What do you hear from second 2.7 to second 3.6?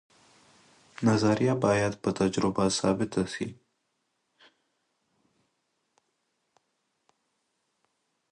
ثابته سي.